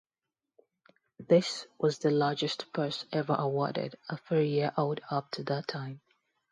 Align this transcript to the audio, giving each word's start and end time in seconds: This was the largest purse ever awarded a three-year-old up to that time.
This 1.19 1.67
was 1.77 1.99
the 1.99 2.09
largest 2.09 2.73
purse 2.73 3.05
ever 3.11 3.35
awarded 3.37 3.99
a 4.09 4.17
three-year-old 4.17 4.99
up 5.11 5.29
to 5.33 5.43
that 5.43 5.67
time. 5.67 6.01